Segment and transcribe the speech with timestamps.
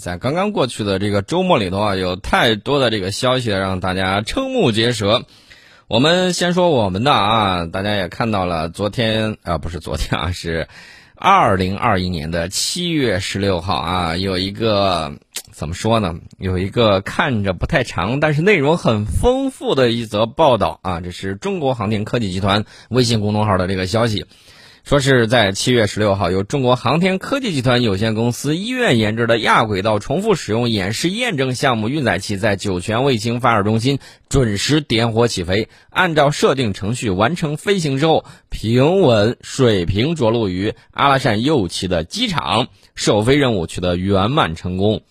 [0.00, 5.26] 在刚刚过去的这个周末里头啊，有太多的这个消息让大家瞠目结舌。
[5.88, 10.68] 我们先说我们的啊，大家也看到了，昨天啊不是昨天啊，是
[11.14, 15.18] 二零二一年的七月十六号啊，有一个
[15.52, 16.14] 怎么说呢？
[16.38, 24.24] 有一个看着不太长，但是内容很丰富的一则报道啊，这是中国航天科技集团微信公众号的这个消息。
[24.82, 33.98] 说是在七月十六号，由中国航天科技集团有限公司医院研制的亚轨道重复使用演示验证项目运载器，在酒泉卫星发射中心
[34.28, 45.02] 准时点火起飞，按照设定程序完成飞行之后，平稳水平着陆于阿拉善右旗的机场，首飞任务取得圆满成功。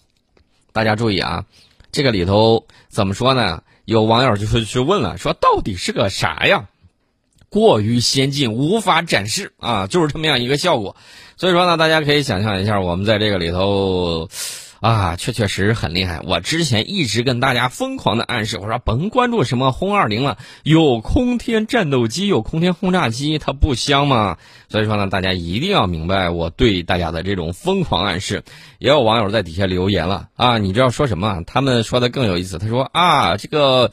[0.74, 1.46] 大家注意啊，
[1.92, 3.64] 这个里头怎么说呢？
[3.86, 6.68] 有网友就是去问了，说到底是个啥呀？
[7.50, 10.96] 过于先进，无法展示啊，就是这么样一个效果。
[11.36, 14.30] 所以说呢，大家可以想象一下，我们在这个里头，
[14.82, 16.22] 啊，确确实实很厉害。
[16.26, 24.38] 我之前一直跟大家疯狂的暗示，我说甭关注什么轰二零了，有空天战斗机，有空天轰炸机，它不香吗？
[24.68, 28.44] 所以说呢，大家一定要明白我对大家的这种疯狂暗示。
[28.80, 31.42] 也有网友在底下留言了啊，你知道说什么？
[31.48, 33.92] 他们说的更有意思，他说啊，这个。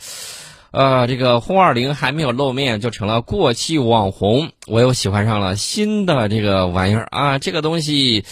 [0.77, 7.39] 呃，这个轰二零还没有露面就成了过气网红，我又喜欢上了新的这个玩意儿啊！
[7.39, 8.27] 这个东西，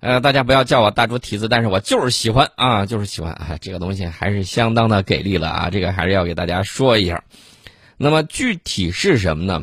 [0.00, 3.56] 呃，大家不要叫我大猪蹄子，但是我就是喜欢啊，就是喜欢啊！
[3.62, 5.70] 这个东西还是相当的给力了啊！
[5.70, 7.24] 这个还是要给大家说一下。
[7.96, 9.62] 那么具体是什么呢？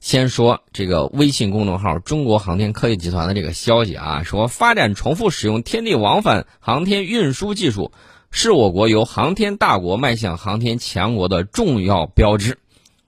[0.00, 7.92] 先说这个微信公众号“中国航天科技集团”的这个消息啊，说发展重复使用天地往返航天运输技术。
[8.36, 12.58] 是我国由航天大国迈向航天强国的重要标志，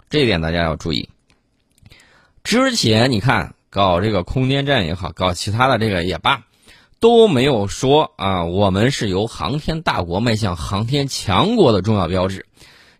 [0.08, 1.08] 这一点大家要注意。
[2.44, 6.44] 之前你看搞这个空间站也好，搞其他的这个也罢，
[7.00, 12.46] 都没有说啊，我们是由航天大国迈向航天强国的重要标志。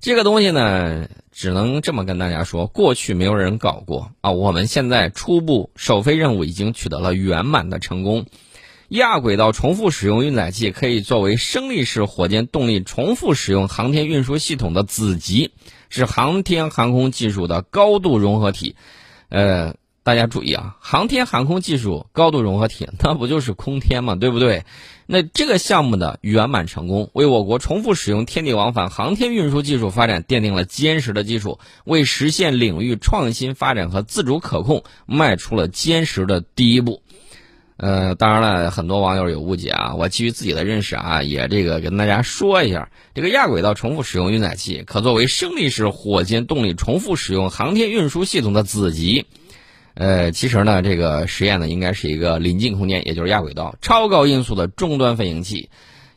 [0.01, 8.27] 这个东西呢，只能这么跟大家说：过去没有人搞过啊，我们现在初步首飞任务已经取得了圆满的成功。
[8.91, 15.51] 亚轨道重复使用运载器可以作为升力式火箭动力重复使用航天运输系统的子级，
[15.89, 18.77] 是航天航空技术的高度融合体。
[19.29, 19.75] 呃，
[20.05, 24.65] 大家注意啊，航天航空技术高度融合体，那不就是空天嘛，对不对？
[25.09, 37.03] 那这个项目的圆满成功，为我国重复使用天地往返航天运输技术发展奠定了坚实的基础，为实现领域创新发展和自主可控迈出了坚实的第一步。
[37.79, 39.95] 呃，当然了，很多网友有误解啊。
[39.95, 49.27] 我基于自己的认识啊，也这个跟大家说一下，这个亚轨道重复使用运载器可作为升力式火箭动力重复使用航天运输系统的子级。
[49.93, 55.69] 呃，其实呢，这个实验呢，应该是一个临近空间，也就是亚轨道超高音速的终端飞行器。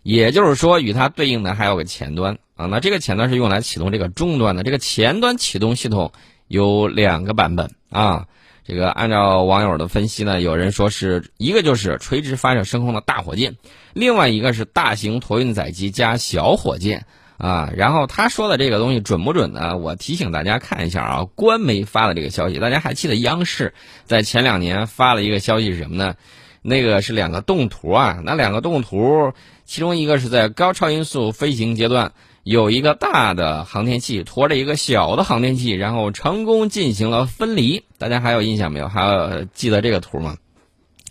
[0.01, 2.67] 也就是说，与它对应的还有个前端啊。
[2.67, 4.63] 那这个前端是用来启动这个终端的。
[4.63, 6.13] 这个前端启动系统
[6.47, 8.27] 有两个版本啊。
[8.69, 13.55] 这个按照网友的分析呢，有人说是一个就是垂直发射升空的大火箭，
[13.93, 17.07] 另外一个是大型托运载机加小火箭
[17.39, 17.71] 啊。
[17.75, 19.75] 然后他说的这个东西准不准呢？
[19.77, 23.73] 我提醒大家看一下啊，官媒发的这个消息，大家还记得央视
[24.05, 26.13] 在前两年发了一个消息是什么呢？
[26.61, 29.33] 那个是两个动图啊，那两个动图，
[29.65, 32.11] 其中一个是在高超音速飞行阶段。
[32.43, 37.83] 有一个大的航天器驮着一个小的航天器，然后成功进行了分离。
[37.97, 38.87] 大家还有印象没有？
[38.87, 40.37] 还有记得这个图吗？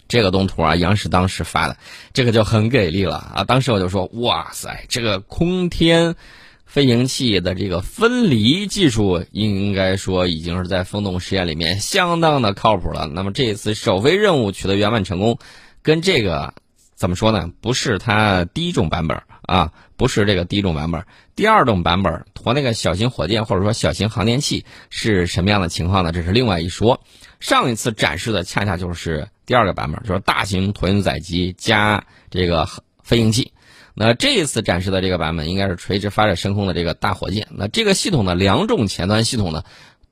[0.09, 1.77] 这个动图啊，央视当时发的，
[2.15, 3.45] 这个就很给力了啊！
[3.45, 6.17] 当时我就说，哇塞，这个空天
[6.65, 13.07] 飞行器的这个分离技术，应该说已经是在风洞实验里面相当的靠谱了。
[13.07, 15.39] 那么这一次首飞任务取得圆满成功，
[15.83, 16.55] 跟这个。
[16.99, 17.49] 怎么说呢？
[17.61, 21.05] 不是它第一种版本啊，不是这个第一种版本。
[21.37, 26.11] 第二种版本驮那个小型火箭或者说小型航天器是什么样的情况呢？
[26.11, 27.01] 这是另外一说。
[27.39, 32.69] 上一次展示的恰恰就是第二个版本，就是大型托运载机加这个
[33.05, 33.53] 飞行器。
[33.95, 37.47] 那这一次展示的这个版本应该是垂直发射升空的这个大火箭。
[37.53, 39.63] 那这个系统的两种前端系统呢？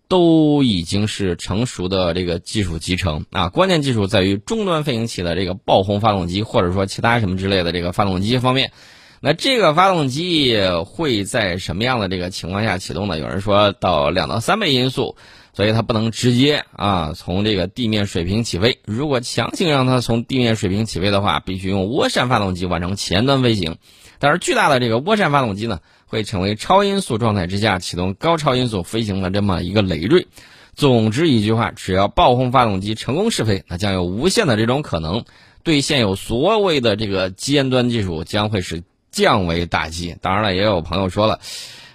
[0.08, 8.73] 都已经是成熟的这个技术集成啊，关键技术在于终端飞行器的这个爆轰发动机，或者说其他什么之类的这个发动机方面。
[9.20, 13.19] 那这个发动机会在什么样的这个情况下启动呢？
[13.19, 15.17] 有人说到两到三倍音速，
[15.55, 18.79] 所以它不能直接啊从这个地面水平起飞。
[18.85, 23.79] 如果强行让它从地面水平起飞的话，必须用涡扇发动机完成前端飞行。
[24.19, 25.81] 但是巨大的这个涡扇发动机呢？
[26.06, 30.26] 会成为超音速状态之下启动高超音速飞行的这么一个累赘。
[30.75, 35.25] 总之一句话，只要爆轰发动机成功试飞，那将有无限的这种可能，
[35.62, 40.17] 对现有所谓的这个尖端技术将会是降维打击。
[40.20, 41.41] 当然了，也有朋友说了，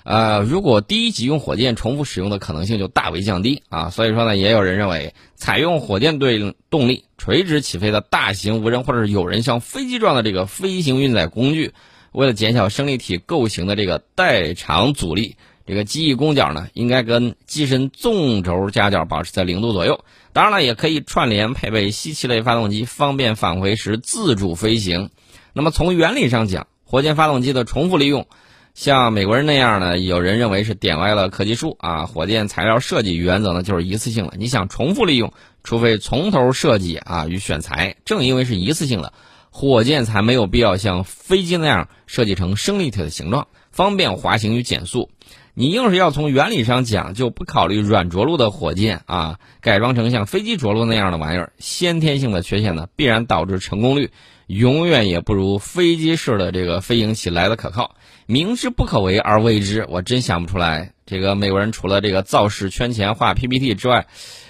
[0.04, 3.92] 呃，如果第一级用火箭重复使用的可能性就大为降低啊。
[3.92, 11.74] 所以说呢，也有人认为，采用火箭对动力垂直起飞的大型无人或者是有人像飞机状的这个飞行运载工具，
[12.12, 15.36] 为了减小升力体构型的这个代偿阻力。
[15.64, 20.04] 这个机翼弓角呢，应该跟机身纵轴夹角保持在零度左右。
[20.34, 25.12] 当然了，也可以串联配备吸气类发动机，方便返回时自主飞行。
[25.54, 28.28] 那么从原理上讲，火箭发动机的重复利用，
[28.74, 32.06] 像美国人那样呢，有人认为是点歪了科技树啊。
[32.06, 34.34] 火箭材料设计原则呢，就是一次性的。
[34.38, 35.32] 你想重复利用，
[35.64, 37.96] 除非从头设计啊与选材。
[38.04, 39.14] 正因为是一次性的，
[39.52, 45.10] 火箭才没有必要像飞机那样设计成升力体的形状，方便滑行与减速。
[45.54, 54.12] 你硬是要从原理上讲，就不考虑软着陆的火箭啊，改装成像飞机着陆那样的玩意儿，先天性的缺陷呢，必然导致成功率
[54.48, 57.96] 永远也不如飞机式的这个飞行器来的可靠。
[58.28, 64.08] 明知不可为而为之，我真想不出来，这个美国人除了这个造势圈钱画 PPT 之外，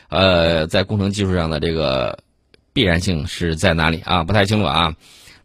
[0.09, 2.19] 呃，在工程技术上的这个
[2.73, 4.23] 必然性是在哪里啊？
[4.23, 4.95] 不太清楚啊。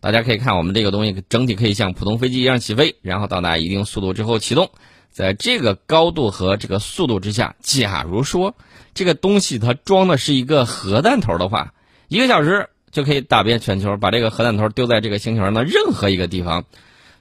[0.00, 4.70] 大家可以看我们这个东西，整体可以像普通飞机一样起飞，然后到达一定速度之后启动。
[5.11, 8.55] 在这个高度和这个速度之下，假如说
[8.94, 11.73] 这个东西它装的是一个核弹头的话，
[12.08, 16.64] 一个小时就可以打遍全球，把这个核弹头丢在这个星球上的任何一个地方。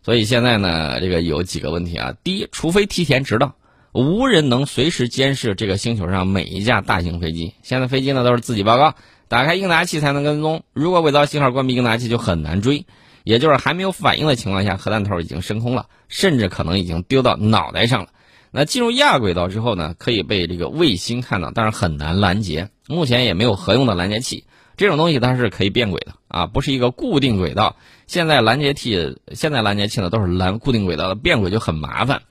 [0.03, 2.13] 所以现在呢，这个有几个问题啊。
[2.23, 3.55] 第一，除非提前知道，
[3.93, 7.53] 无人能随时监视这个星球上每一架大型飞机。
[7.63, 8.93] 现在飞机呢都是自己报告，
[9.27, 10.63] 打开应答器才能跟踪。
[10.74, 12.86] 如果伪造信号关闭应答器，就很难追。
[13.24, 18.10] 也就是还没有反应的情况下，核弹头已经升空了，甚至可能已经丢到脑袋上了。
[18.51, 22.69] 那进入亚轨道之后呢，可以被这个卫星看到，但是很难拦截。
[22.88, 24.45] 目前也没有合用的拦截器，
[24.77, 27.77] 这种东西它是可以变轨的啊，不是一个固定轨道。
[28.06, 32.22] 现在拦截器，现在拦截器呢都是拦固定轨道的，变轨就很麻烦。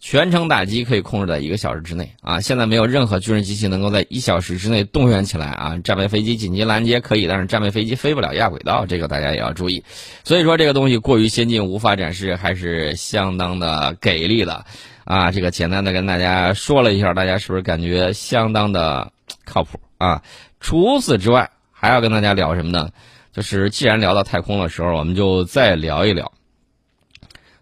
[0.00, 2.40] 全程打击可以控制在一个小时之内啊！
[2.40, 5.76] 现在没有任何军事机器能够在一小时之内动员起来啊！
[5.82, 9.82] 战备飞机紧急拦截可以，但是战备飞机飞不了亚轨道，这个大家也要注意。
[10.22, 14.64] 所以说这个东西过于先进，无法展示，还是相当的给力的
[15.04, 15.32] 啊！
[15.32, 19.10] 这个简单的跟大家说了一下，大家是不是感觉相当的
[19.44, 20.22] 靠谱啊？
[20.60, 22.90] 除此之外，还要跟大家聊什么呢？
[23.32, 26.32] 就是既然聊到太空的时候，我们就再聊一聊。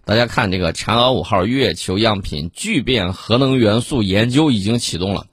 [0.06, 5.26] 大家看，这个嫦娥五号月球样品聚变核能元素研究已经启动了。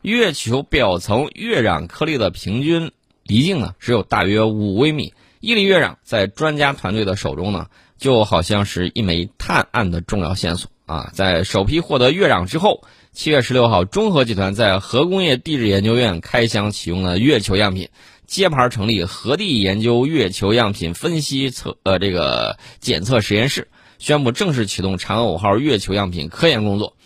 [0.00, 2.92] 月球表层月壤颗粒的平均
[3.24, 5.12] 离径呢，只有大约五微米。
[5.40, 7.66] 一粒月壤在专家团队的手中呢，
[7.98, 11.10] 就好像是一枚探案的重要线索啊！
[11.12, 17.88] 在首批获得月壤之后，七月十六号，中核集团在核工业地质研究院开箱启用了月球样品，
[18.28, 23.66] 揭牌成立核地研究月球样品分析测呃这个检测实验室。
[24.02, 26.96] 宣布正式启动嫦娥五号月球样品科研工作。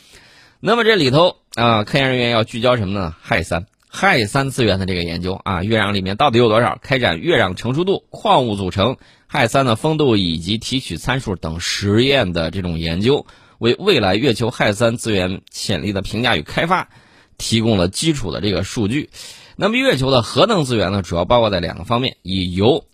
[0.61, 3.15] 那么这里头啊，科研人员要聚焦什么呢？
[3.23, 6.79] 氦三、氦三资源的这个研究啊，月壤里面到底有多少？
[6.81, 8.97] 开展月壤成熟度、矿物组成、
[9.31, 13.27] 氦三的丰度以及提取参数等实验的这种研究，
[13.59, 16.89] 为未来月球氦三资源潜力的评价与开发
[17.37, 19.11] 提供了基础的这个数据。
[19.57, 22.87] 那么月球的核能资源呢，主要包括在两个方面，以油，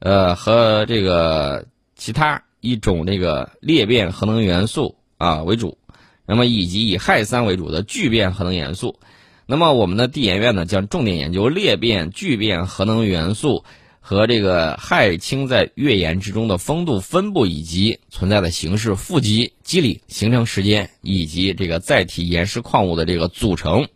[0.00, 1.64] 呃和这个
[1.96, 2.42] 其他。
[2.60, 5.78] 一种那个裂变核能元素啊为主，
[6.26, 8.98] 那么以及以氦三为主的聚变核能元素，
[9.46, 13.64] 那么我们的地研院呢将重点研究裂变、聚变核能元素
[14.00, 23.88] 和这个氦氢在月岩之中的风度分布以及存在的形式、富集机理、形成时间以及这个载体岩石矿物的这个组成。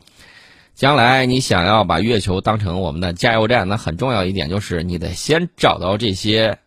[0.75, 6.59] 将来你想要把月球当成我们的加油站，那很重要一点就是你得先找到这些。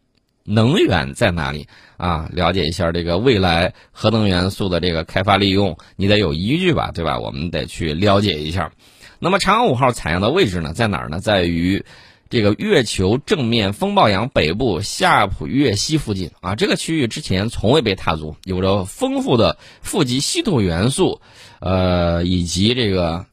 [0.46, 2.30] 能源在哪里啊？
[2.32, 7.20] 了解一下这个未来核能元素的这个开发利用，你得有依据吧，对吧？
[7.20, 8.72] 我们得去了解一下。
[9.20, 11.20] 那么嫦娥五号采样的位置呢，在哪儿呢？
[11.20, 11.84] 在于
[12.30, 16.56] 这个月球正面风暴洋北部夏普月溪附近啊。
[16.56, 21.22] 这个区域之前从未被踏足，有着丰富的富集稀土元素，
[21.60, 23.26] 呃，以及这个。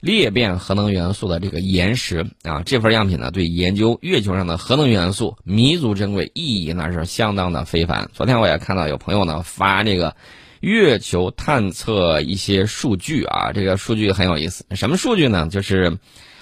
[0.00, 8.08] 裂变核能元素的这个岩石啊，这份样品呢，对研究月球上的核能元素弥足珍贵，意义那是相当的非凡。
[8.12, 10.14] 昨天我也看到有朋友呢发这个
[10.60, 14.64] 月球探测一些数据啊，这个数据很有意思。
[14.72, 15.48] 什么数据呢？
[15.48, 15.98] 就是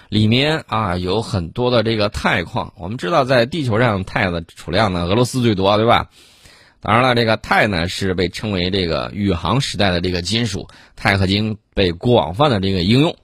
[0.09, 2.73] 里面啊有很多的这个钛矿。
[2.77, 6.11] 我们知道，在地球上钛的储量呢，俄罗斯最多，对吧？
[6.81, 13.17] 当然了，这个钛呢是被称为这个宇航时代的这个金属，钛合金被广泛的这个应用。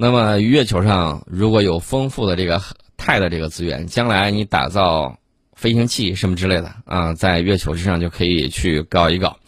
[0.00, 2.62] 那么月球上如果有丰富的这个
[2.96, 5.18] 钛的这个资源，将来你打造
[5.56, 9.38] 飞行器什么之类的啊，在月球之上就可以去搞一搞。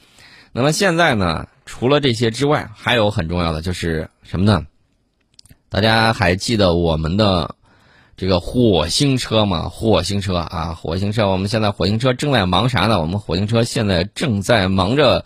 [0.50, 4.66] 那么现在呢，除了这些之外，还有很重要的就是什么呢？
[5.68, 7.54] 大家还记得我们的
[8.16, 9.68] 这个火星车吗？
[9.68, 13.00] 火星车啊，火星车，我们现在火星车正在忙啥呢？
[13.00, 15.24] 我们火星车现在正在忙着。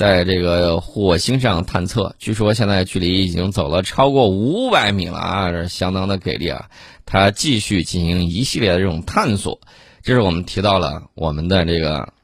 [0.00, 6.70] 在这个火星上探测，据说现在距离已经走了超过五百米了啊，这相当的给力啊！
[7.04, 9.60] 它继续进行一系列的这种探索，
[10.02, 12.14] 这是我们提到了我们的这个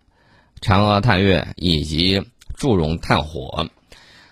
[0.63, 2.23] 嫦娥探月以及
[2.55, 3.69] 祝融探火。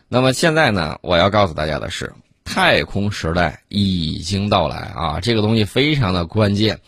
[0.08, 2.14] 那么现在呢，我要告诉大家的是，
[2.46, 6.80] 太空时代已经到来啊，这个东西非常的关键。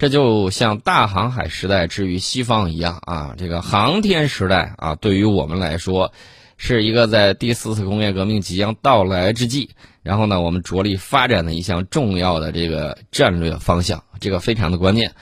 [0.00, 6.10] 这就像大航海时代之于西方一样啊，这个航天时代啊，对于我们来说，
[6.56, 9.68] 是一个在第四次工业革命即将到来之际，
[10.02, 15.12] 然后呢，我们着力发展的一项重要的这个战略方向，这个非常的关键。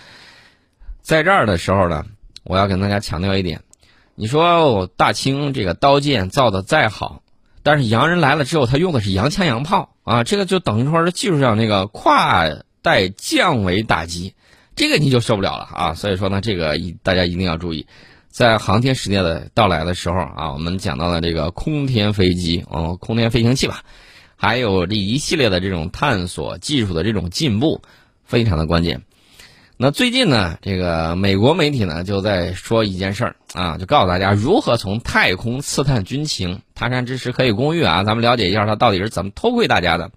[1.02, 2.06] 在这儿的时候呢，
[2.44, 3.62] 我要跟大家强调一点，
[4.14, 7.22] 你说大清这个刀剑造的再好，
[7.64, 12.44] 但是洋人来了之后，他用的是洋枪洋炮啊，这个就等于说是技术上那个跨
[12.80, 14.34] 代降维打击。
[14.78, 15.94] 这个你就受不了了啊！
[15.94, 17.88] 所以说呢，这个一大家一定要注意，
[18.28, 23.82] 在航天时代的到来的时候啊，我们讲到了这个空天飞机，哦，空天飞行器吧，
[24.36, 27.82] 还有这一系列的这种探索技术的这种进步，
[28.24, 29.02] 非常的关键。
[29.76, 40.12] 那最近呢，这个美国媒体呢就在说一件事儿啊，就告诉大家如何从太空刺探军情，他山之石可以攻玉啊，咱们了解一下他到底是怎么偷窥大家的。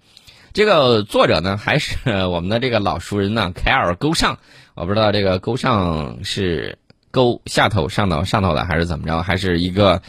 [0.52, 4.38] 这个作者呢，还是我们的这个老熟人呢，凯尔勾上。
[4.74, 6.78] 我不知道这个勾上是
[7.10, 10.02] 勾下头上头上头的，还是怎么着，还是一个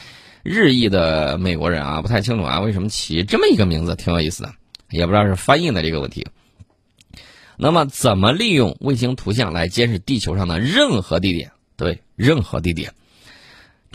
[0.43, 4.53] 日裔的美国人啊，不太清楚啊，为什么起这么一个名字，挺有意思的，
[4.89, 6.27] 也不知道是翻译的这个问题。
[7.55, 11.51] 那么，怎么利用卫星图像来监视地球上的任何地点？
[11.77, 12.93] 对，任何地点。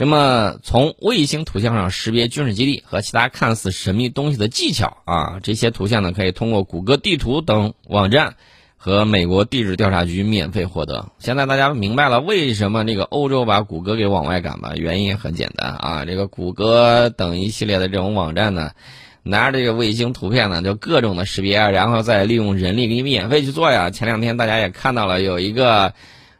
[0.00, 8.36] 那么，从卫星图像上识别军事基地和其他看似神秘东西的技巧啊，这些图像呢，可以通过谷歌地图等网站
[8.76, 11.10] 和美国地质调查局免费获得。
[11.18, 14.74] 现在大家明白了为什么这个欧洲把谷歌给往外赶吧？
[14.76, 18.70] 原因很简单啊，这个谷歌等一系列的这种网站呢，
[19.24, 23.90] 拿着这个卫星图片呢，就各种的识别，然后再利用人力给你免费去做呀。
[23.90, 25.92] 前两天大家也看到了，有一个。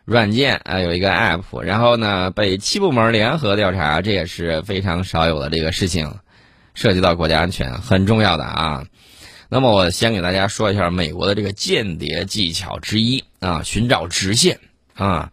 [0.08, 6.14] 软件啊，有一个 app，然后呢被七部门联合调查，这也是非常少有的这个事情，
[6.72, 8.86] 涉及到国家安全，很重要的啊。
[9.50, 14.60] 那么我先给大家说一下美国的这个间谍技巧之一啊，寻找直线
[14.94, 15.30] 啊，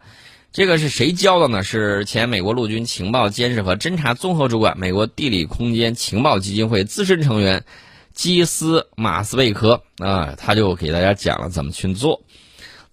[0.52, 1.62] 这个是谁教的呢？
[1.62, 7.64] 是前美国陆军情报监视和侦察综合主管、美国地理空间情报基金会资深成员
[8.12, 12.20] 基斯马斯贝科啊，他就给大家讲了怎么去做。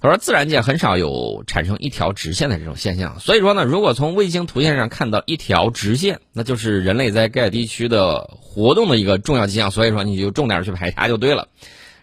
[0.03, 9.71] 他说，自然界很少有产生一条直线的这种现象，所以说呢，如果从卫星图像上看到一条直线，那就是人类在该地区的活动的一个重要迹象。
[9.71, 11.47] 所以说，你就重点去排查就对了。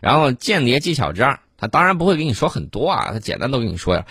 [0.01, 4.07] 然后，间谍技巧之二，他当然不会给你说很多啊，他简单都跟你说呀。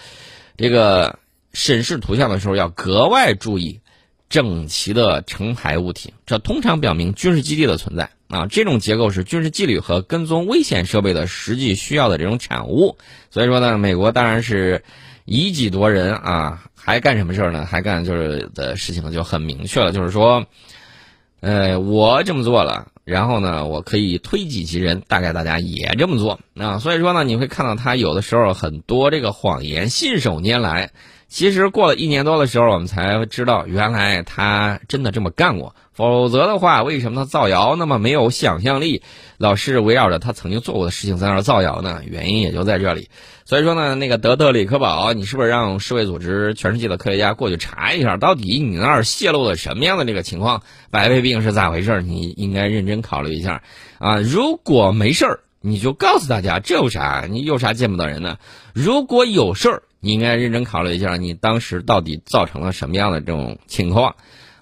[0.55, 1.17] 这个
[1.53, 3.81] 审视图像的时候要格外注意
[4.29, 8.12] 整齐的成排物体，这通常表明军事基地的存在。
[8.29, 12.95] 啊，这种结构是军事纪律和跟踪危险设备的实际需要的这种产物。
[13.31, 14.83] 所以说呢，美国当然是
[15.25, 17.65] 以己夺人啊，还干什么事儿呢？
[17.65, 20.45] 还干就是的事情就很明确了，就是说，
[21.39, 26.77] 呃，我这么做了，然后呢，我可以推己及人，大概大家也这么做啊。
[26.77, 30.91] 所以说呢，你会看到他有的时候很多这个谎言信手拈来。
[31.27, 35.75] 其实过了一年多的时候，我们才知道原来他真的这么干过。
[36.00, 39.01] 否则的话，为什么他造谣那么没有想象力，
[39.38, 42.00] 老是围绕着他曾经做过的事情在那儿造谣呢？
[42.06, 43.10] 原因也就在这里。
[43.44, 50.63] 所以说呢，那个德特里克堡，你是不是让世卫组织全世界的科学家过去查一下，到底你那儿泄露了什么样的这个情况？
[50.89, 52.01] 白肺病是咋回事？
[52.01, 53.62] 你应该认真考虑一下
[53.98, 54.20] 啊！
[54.20, 57.27] 如果没事儿，你就告诉大家，这有啥？
[57.29, 58.38] 你有啥见不得人呢？
[58.72, 64.15] 如果有事儿，你应该认真考虑一下，你当时到底造成了什么样的这种情况，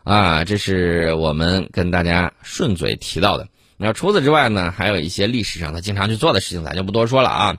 [0.08, 3.46] 啊，这是我们跟大家顺嘴提到的。
[3.76, 7.58] 那除此之外呢，还有一些历史上他经常去做的事情，咱就不多说了啊。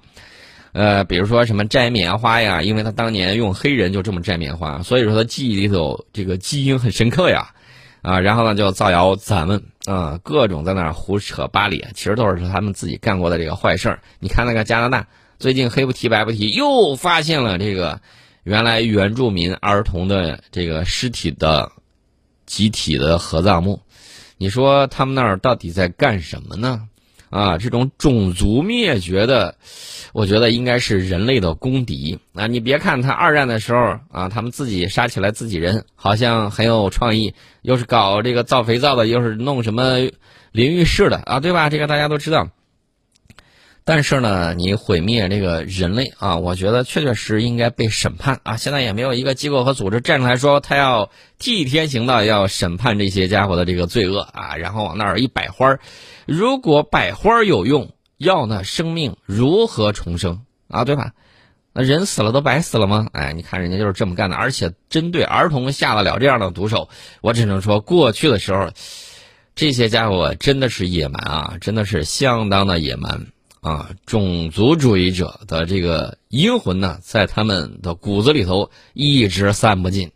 [0.72, 7.50] 呃，比如说什么摘棉花呀，因为他当年用黑人就这么摘棉花，所以说他记忆里头这个基因很深刻呀，
[8.00, 14.00] 啊，然后呢就造谣咱们啊，各种在那儿胡扯八咧，其实都是他们自己干过的这个坏事儿。
[14.20, 15.06] 你看那个加拿大。
[15.38, 18.00] 最近黑不提白不提，又发现了这个
[18.42, 21.70] 原来原住民儿童的这个尸体的
[22.48, 23.80] 集体的合葬墓。
[24.38, 26.88] 你说他们那儿到底在干什么呢？
[27.30, 29.56] 啊，这种种族灭绝的，
[30.14, 32.46] 我觉得应该是人类的公敌啊！
[32.46, 39.98] 你别看他二战的时候啊，他们自己杀起来自己人，好像很有创意，又是搞这个造肥皂的，又是弄什么
[40.52, 41.68] 淋浴室的啊，对吧？
[41.68, 42.48] 这个大家都知道。
[43.90, 48.58] 但是呢，你毁灭这个人类啊，我觉得确确实应该被审判啊！
[48.58, 55.80] 现在也没有一个机构和组织站出来说他要替天行道，要审判这些家伙的这个罪恶啊，然后往那儿一摆花儿。
[56.26, 60.84] 如果摆花儿有用，要那生命如何重生啊？
[60.84, 61.12] 对吧？
[61.72, 63.08] 那人死了都白死了吗？
[63.14, 66.90] 哎，你看人家就是这么干的，而且针对儿童下得了这样的毒手，
[67.22, 68.68] 我只能说过去的时候，
[69.54, 73.28] 这些家伙真的是野蛮啊，真的是相当的野蛮。
[73.68, 80.10] 啊，种族主义者的这个阴魂呢，在他们的骨子里头一直散不尽，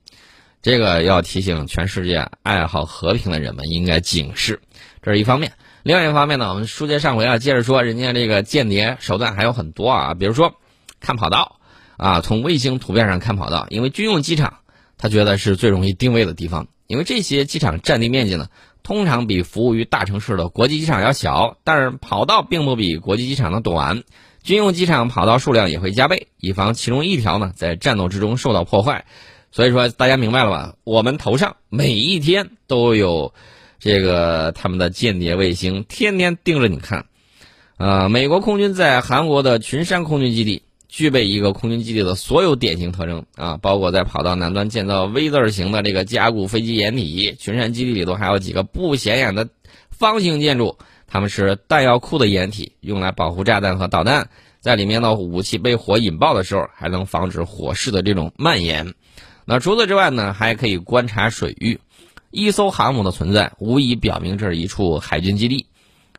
[0.62, 4.62] 这个要提醒全世界爱好和平的人们应该警示。
[5.02, 10.54] 这是一方面，另外一方面呢，我们书接上回啊，接着说，人家这个间谍手段还有很多啊，比如说
[10.99, 11.61] 看跑道
[11.99, 14.61] 啊，从卫星图片上看跑道，因为军用机场
[14.97, 18.49] 他觉得是最容易定位的地方，因为这些机场占地面积呢。
[18.83, 24.03] 通常比服务于大城市的国际机场要小，但是跑道并不比国际机场的短，
[24.43, 29.05] 军用机场跑道数量也会加倍，以防其中一条呢在战斗之中受到破坏。
[29.51, 30.75] 所以说，大家明白了吧？
[30.85, 33.35] 我们头上每一天都有
[33.79, 37.07] 这个他们的间谍卫星，天天盯着你看。
[37.77, 40.62] 呃，美国空军在韩国的群山空军基地。
[40.92, 47.34] 具备一个空军基地的所有典型特征啊，包括在跑道南端建造 V 字形的这个加固飞机掩体。
[47.40, 49.49] 群山基地里头还有几个不显眼的
[49.88, 54.28] 方形建筑，它们是弹药库的掩体，用来保护炸弹和导弹
[54.61, 58.92] 在里面的武器被火引爆的时候，还能防止火势的这种蔓延。
[59.46, 61.80] 那除此之外呢，还可以观察水域。
[62.30, 65.64] 一艘航母的存在，无疑表明这是一处海军基地。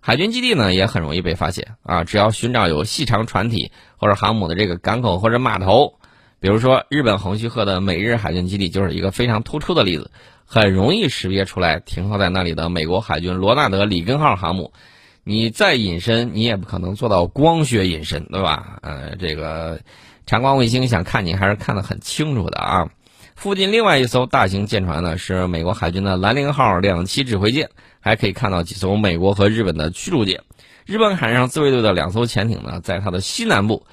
[0.06, 2.04] 海军基地呢也很容易被发现啊！
[2.04, 5.94] 只要寻找有细长船体或者航母的这个港口或者码头，
[6.42, 10.12] 比如说日本横须贺的美日海军基地就是一个非常突出的例子，
[10.46, 14.74] 很容易识别出来停靠在那里的美国海军罗纳德里根号航母。
[15.24, 18.80] 你再隐身，你也不可能做到光学隐身，对吧？
[18.82, 19.80] 呃，这个
[20.26, 22.90] 长光卫星想看你还是看得很清楚的啊。
[23.36, 27.70] 附近另外一艘大型舰船呢是美国海军的兰陵号两栖指挥舰。
[28.04, 30.42] 还可以看到几艘美国和日本的驱逐舰，
[30.86, 33.86] 日本海上自卫队的两艘潜艇呢，在它的西南部，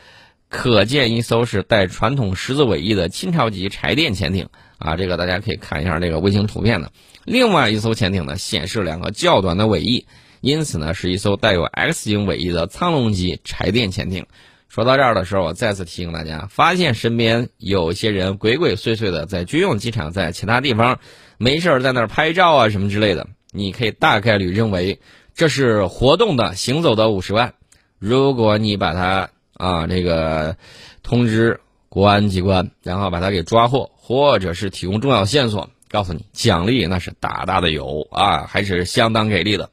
[0.48, 6.90] 可见一艘是带传统十字尾翼的清朝级柴电潜艇啊，这个大家可以看一下这个卫星图片的。
[7.24, 10.06] 另外一艘潜艇呢，显示两个较短的尾翼，
[10.40, 14.26] 因此呢，是一艘带有 X 型尾翼的苍龙级柴电潜艇。
[14.68, 20.98] 说到这儿的时候，我再次提醒大家，发现身边有些人鬼鬼祟祟的在军用机场，在其他地方
[21.38, 23.28] 没事在那儿拍照啊什么之类的。
[23.52, 25.00] 你可以大概率认为
[25.34, 27.54] 这是活动的、行走的五十万。
[27.98, 30.56] 如果你把它啊这个
[31.02, 39.70] 通知国安机关，然后把它给抓获，或者是提供重要线索，告诉你奖励那是大大的有啊，还是相当给力的。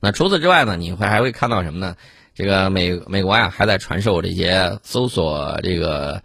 [0.00, 1.96] 那除此之外呢，你会还会看到什么呢？
[2.34, 6.22] 这个美美国呀还在传授这些搜索这个。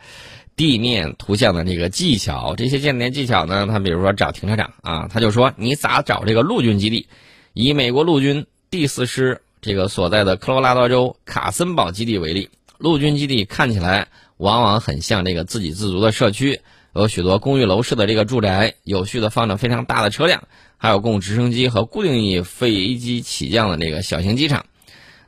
[0.62, 3.66] 地面图像的这个技巧，这些间谍技巧呢？
[3.66, 7.08] 他比如说找停车场啊，他就说你咋找这个陆军基地？
[7.54, 16.62] 以美国陆军第四师这个所在的科罗拉多州卡森堡基地为例，陆军基地看起来往往很像这个自给自足的社区，
[16.94, 20.44] 有许多公寓楼式的这个住宅，有序的放着非常大的车辆，
[20.78, 24.68] 还有供直升机和固定翼飞机起降的这个小型机场。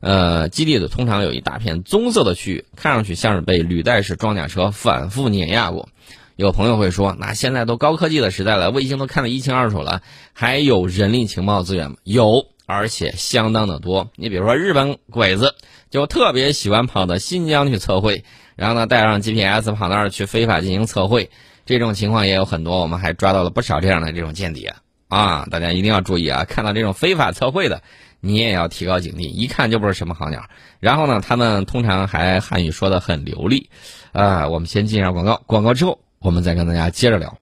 [0.03, 5.87] 呃，基地的通常有一大片棕色的区域，看上去像是被履带式装甲车反复碾压过。
[6.35, 10.01] 有朋友会说，那现在都高科技的时代了，卫星都看得一清二楚了，
[10.33, 11.95] 还有人力情报资源吗？
[12.03, 14.09] 有，而且相当的多。
[14.17, 15.55] 你比如说，日本鬼子
[15.89, 18.25] 就特别喜欢跑到新疆去测绘，
[18.57, 21.29] 然后呢带上 GPS 跑那儿去非法进行测绘，
[21.65, 22.81] 这种情况也有很多。
[22.81, 24.77] 我们还抓到了不少这样的这种间谍啊！
[25.13, 27.81] 啊大家一定要注意啊，看到这种非法测绘的。
[28.25, 30.45] 你也要提高警惕，一看就不是什么好鸟。
[30.79, 33.69] 然后呢，他们通常还汉语说的很流利，
[34.13, 37.37] 啊，我们先进一下广告，广告之后我们再跟大家接着聊。